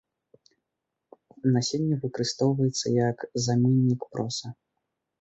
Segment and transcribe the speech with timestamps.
[1.57, 3.17] Насенне выкарыстоўваецца як
[3.47, 4.47] заменнік проса.